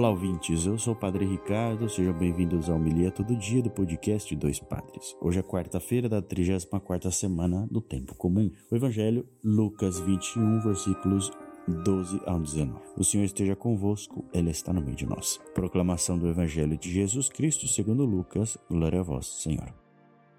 Olá, 0.00 0.08
ouvintes. 0.08 0.64
Eu 0.64 0.78
sou 0.78 0.94
o 0.94 0.96
Padre 0.96 1.26
Ricardo. 1.26 1.86
Sejam 1.86 2.14
bem-vindos 2.14 2.70
ao 2.70 2.78
Milia 2.78 3.10
Todo 3.10 3.36
Dia 3.36 3.62
do 3.62 3.68
podcast 3.68 4.34
Dois 4.34 4.58
Padres. 4.58 5.14
Hoje 5.20 5.40
é 5.40 5.42
quarta-feira 5.42 6.08
da 6.08 6.22
34 6.22 7.12
semana 7.12 7.68
do 7.70 7.82
Tempo 7.82 8.14
Comum. 8.14 8.50
O 8.70 8.74
Evangelho, 8.74 9.28
Lucas 9.44 10.00
21, 10.00 10.60
versículos 10.60 11.30
12 11.68 12.18
ao 12.24 12.40
19. 12.40 12.80
O 12.96 13.04
Senhor 13.04 13.24
esteja 13.24 13.54
convosco, 13.54 14.24
Ele 14.32 14.48
está 14.48 14.72
no 14.72 14.80
meio 14.80 14.96
de 14.96 15.04
nós. 15.04 15.38
Proclamação 15.52 16.18
do 16.18 16.30
Evangelho 16.30 16.78
de 16.78 16.90
Jesus 16.90 17.28
Cristo 17.28 17.68
segundo 17.68 18.06
Lucas. 18.06 18.56
Glória 18.70 19.00
a 19.00 19.02
vós, 19.02 19.26
Senhor. 19.26 19.70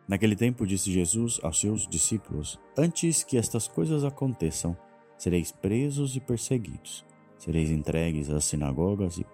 Naquele 0.07 0.36
tempo 0.36 0.65
disse 0.65 0.91
Jesus 0.91 1.39
aos 1.43 1.59
seus 1.59 1.87
discípulos: 1.87 2.59
Antes 2.75 3.23
que 3.23 3.37
estas 3.37 3.68
coisas 3.68 4.04
aconteçam, 4.04 4.75
sereis 5.19 5.51
presos 5.51 6.15
e 6.15 6.19
perseguidos 6.19 7.05
Sereis 7.41 7.71
entregues 7.71 8.29
às 8.29 8.43
sinagogas 8.43 9.18
e 9.18 9.25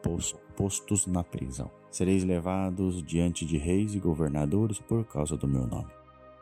postos 0.56 1.06
na 1.08 1.26
prisão. 1.26 1.70
Sereis 1.92 2.24
levados 2.24 3.04
diante 3.04 3.46
de 3.46 3.58
reis 3.58 3.94
e 3.94 4.00
governadores 4.00 4.80
por 4.80 5.04
causa 5.04 5.36
do 5.36 5.46
meu 5.46 5.68
nome. 5.68 5.92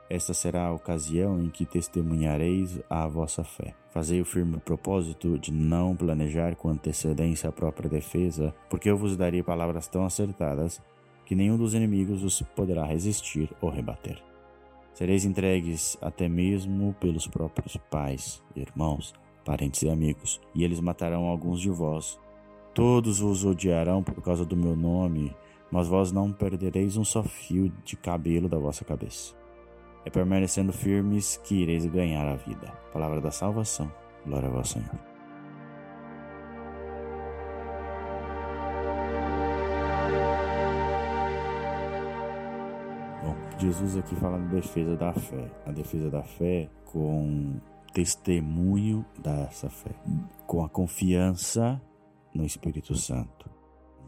Esta 0.07 0.31
será 0.31 0.67
a 0.67 0.73
ocasião 0.73 1.41
em 1.41 1.49
que 1.49 1.65
testemunhareis 1.65 2.79
a 2.87 3.07
vossa 3.07 3.43
fé. 3.43 3.73
Fazei 3.89 4.21
o 4.21 4.25
firme 4.25 4.59
propósito 4.59 5.39
de 5.39 5.51
não 5.51 5.95
planejar 5.95 6.55
com 6.55 6.69
antecedência 6.69 7.49
a 7.49 7.51
própria 7.51 7.89
defesa, 7.89 8.53
porque 8.69 8.87
eu 8.87 8.95
vos 8.95 9.17
darei 9.17 9.41
palavras 9.41 9.87
tão 9.87 10.05
acertadas 10.05 10.79
que 11.25 11.33
nenhum 11.33 11.57
dos 11.57 11.73
inimigos 11.73 12.23
os 12.23 12.43
poderá 12.55 12.85
resistir 12.85 13.49
ou 13.59 13.71
rebater. 13.71 14.21
Sereis 14.93 15.25
entregues 15.25 15.97
até 15.99 16.29
mesmo 16.29 16.95
pelos 16.99 17.25
próprios 17.25 17.75
pais, 17.89 18.43
irmãos, 18.55 19.15
parentes 19.45 19.83
e 19.83 19.89
amigos, 19.89 20.41
e 20.53 20.63
eles 20.63 20.81
matarão 20.81 21.25
alguns 21.25 21.61
de 21.61 21.69
vós. 21.69 22.19
Todos 22.73 23.19
vos 23.19 23.45
odiarão 23.45 24.03
por 24.03 24.21
causa 24.21 24.43
do 24.43 24.57
meu 24.57 24.75
nome, 24.75 25.33
mas 25.71 25.87
vós 25.87 26.11
não 26.11 26.31
perdereis 26.31 26.97
um 26.97 27.05
só 27.05 27.23
fio 27.23 27.71
de 27.85 27.95
cabelo 27.95 28.49
da 28.49 28.57
vossa 28.57 28.83
cabeça. 28.83 29.33
É 30.03 30.09
permanecendo 30.09 30.73
firmes 30.73 31.37
que 31.37 31.55
ireis 31.55 31.85
ganhar 31.85 32.27
a 32.27 32.35
vida. 32.35 32.73
Palavra 32.91 33.21
da 33.21 33.31
salvação. 33.31 33.91
Glória 34.25 34.49
a 34.49 34.51
vós, 34.51 34.69
Senhor. 34.69 35.15
Jesus 43.57 43.97
aqui 43.97 44.15
fala 44.15 44.37
na 44.37 44.47
defesa 44.47 44.95
da 44.95 45.13
fé. 45.13 45.49
A 45.65 45.71
defesa 45.71 46.09
da 46.09 46.21
fé 46.21 46.69
com 46.85 47.55
testemunho 47.95 49.05
dessa 49.17 49.69
fé, 49.69 49.95
com 50.45 50.61
a 50.61 50.67
confiança 50.67 51.81
no 52.33 52.45
Espírito 52.45 52.93
Santo. 52.93 53.49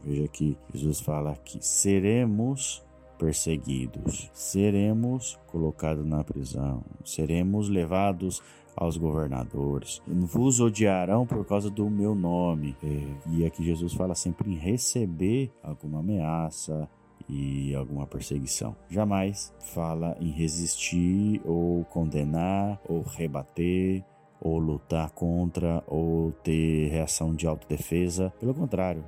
Veja 0.04 0.28
que 0.28 0.58
Jesus 0.74 1.00
fala 1.00 1.34
que 1.36 1.58
seremos 1.64 2.84
perseguidos, 3.18 4.30
seremos 4.34 5.40
colocados 5.46 6.04
na 6.04 6.22
prisão, 6.22 6.84
seremos 7.02 7.70
levados 7.70 8.42
aos 8.76 8.98
governadores, 8.98 10.02
vos 10.06 10.60
odiarão 10.60 11.26
por 11.26 11.44
causa 11.46 11.70
do 11.70 11.88
meu 11.88 12.14
nome. 12.14 12.76
E 13.32 13.44
aqui 13.46 13.64
Jesus 13.64 13.94
fala 13.94 14.14
sempre 14.14 14.52
em 14.52 14.56
receber 14.56 15.50
alguma 15.62 16.00
ameaça, 16.00 16.88
e 17.28 17.74
alguma 17.74 18.06
perseguição. 18.06 18.74
Jamais 18.88 19.52
fala 19.74 20.16
em 20.20 20.30
resistir 20.30 21.40
ou 21.44 21.84
condenar 21.84 22.80
ou 22.88 23.02
rebater 23.02 24.04
ou 24.40 24.58
lutar 24.58 25.10
contra 25.10 25.82
ou 25.86 26.32
ter 26.32 26.88
reação 26.88 27.34
de 27.34 27.46
autodefesa. 27.46 28.32
Pelo 28.40 28.54
contrário, 28.54 29.04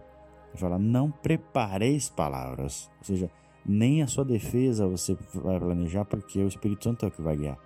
fala 0.54 0.78
não 0.78 1.10
prepareis 1.10 2.08
palavras, 2.08 2.90
ou 2.98 3.04
seja, 3.04 3.30
nem 3.64 4.02
a 4.02 4.06
sua 4.06 4.24
defesa 4.24 4.86
você 4.86 5.16
vai 5.34 5.58
planejar 5.58 6.04
porque 6.04 6.42
o 6.42 6.48
Espírito 6.48 6.84
Santo 6.84 7.04
é 7.04 7.08
o 7.08 7.12
que 7.12 7.22
vai 7.22 7.36
guiar. 7.36 7.58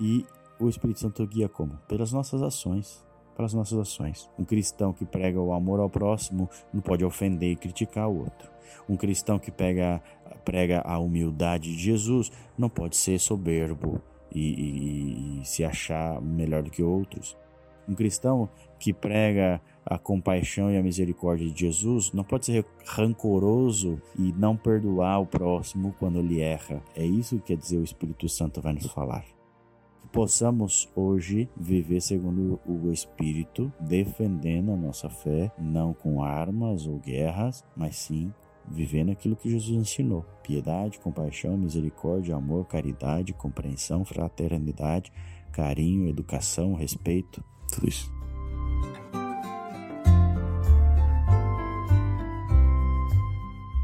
E 0.00 0.24
o 0.60 0.68
Espírito 0.68 1.00
Santo 1.00 1.26
guia 1.26 1.48
como? 1.48 1.76
Pelas 1.88 2.12
nossas 2.12 2.42
ações 2.42 3.04
pelas 3.38 3.54
nossas 3.54 3.78
ações. 3.78 4.28
Um 4.36 4.44
cristão 4.44 4.92
que 4.92 5.04
prega 5.04 5.40
o 5.40 5.52
amor 5.52 5.78
ao 5.78 5.88
próximo 5.88 6.50
não 6.74 6.80
pode 6.80 7.04
ofender 7.04 7.52
e 7.52 7.56
criticar 7.56 8.08
o 8.08 8.18
outro. 8.18 8.50
Um 8.88 8.96
cristão 8.96 9.38
que 9.38 9.52
pega, 9.52 10.02
prega 10.44 10.82
a 10.84 10.98
humildade 10.98 11.70
de 11.70 11.80
Jesus 11.80 12.32
não 12.58 12.68
pode 12.68 12.96
ser 12.96 13.20
soberbo 13.20 14.02
e, 14.34 14.40
e, 14.40 15.40
e 15.40 15.44
se 15.46 15.64
achar 15.64 16.20
melhor 16.20 16.64
do 16.64 16.70
que 16.70 16.82
outros. 16.82 17.36
Um 17.88 17.94
cristão 17.94 18.48
que 18.76 18.92
prega 18.92 19.60
a 19.86 19.96
compaixão 19.96 20.70
e 20.70 20.76
a 20.76 20.82
misericórdia 20.82 21.48
de 21.48 21.60
Jesus 21.60 22.12
não 22.12 22.24
pode 22.24 22.44
ser 22.44 22.66
rancoroso 22.84 24.02
e 24.18 24.32
não 24.32 24.56
perdoar 24.56 25.20
o 25.20 25.26
próximo 25.26 25.94
quando 25.96 26.18
ele 26.18 26.40
erra. 26.40 26.82
É 26.96 27.06
isso 27.06 27.36
que 27.36 27.54
quer 27.54 27.56
dizer 27.56 27.78
o 27.78 27.84
Espírito 27.84 28.28
Santo 28.28 28.60
vai 28.60 28.72
nos 28.72 28.86
falar 28.86 29.37
possamos 30.12 30.90
hoje 30.94 31.48
viver 31.56 32.00
segundo 32.00 32.60
o 32.66 32.90
Espírito, 32.90 33.72
defendendo 33.80 34.72
a 34.72 34.76
nossa 34.76 35.08
fé, 35.08 35.52
não 35.58 35.92
com 35.92 36.22
armas 36.22 36.86
ou 36.86 36.98
guerras, 36.98 37.64
mas 37.76 37.96
sim 37.96 38.32
vivendo 38.66 39.10
aquilo 39.10 39.36
que 39.36 39.50
Jesus 39.50 39.78
ensinou: 39.78 40.24
piedade, 40.42 40.98
compaixão, 40.98 41.56
misericórdia, 41.56 42.36
amor, 42.36 42.66
caridade, 42.66 43.32
compreensão, 43.32 44.04
fraternidade, 44.04 45.12
carinho, 45.52 46.08
educação, 46.08 46.74
respeito, 46.74 47.42
tudo 47.72 47.88
isso. 47.88 48.12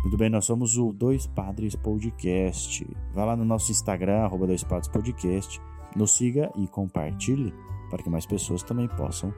Muito 0.03 0.19
bem, 0.19 0.31
nós 0.31 0.45
somos 0.45 0.77
o 0.77 0.93
Dois 0.93 1.27
Padres 1.27 1.75
Podcast. 1.75 2.87
Vá 3.13 3.25
lá 3.25 3.35
no 3.35 3.45
nosso 3.45 3.73
Instagram, 3.73 4.19
arroba 4.19 4.47
Dois 4.47 4.63
Padres 4.63 4.87
Podcast 4.87 5.61
nos 5.95 6.13
siga 6.13 6.51
e 6.57 6.67
compartilhe 6.69 7.53
para 7.91 8.03
que 8.03 8.11
mais 8.11 8.27
pessoas 8.27 8.63
também 8.63 8.89
possam 8.89 9.33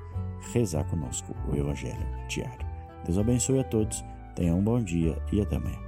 rezar 0.52 0.84
conosco 0.84 1.34
o 1.50 1.56
Evangelho 1.56 2.06
diário. 2.28 2.66
Deus 3.04 3.18
abençoe 3.18 3.60
a 3.60 3.64
todos, 3.64 4.04
tenham 4.34 4.58
um 4.58 4.64
bom 4.64 4.82
dia 4.82 5.20
e 5.32 5.40
até 5.40 5.56
amanhã. 5.56 5.85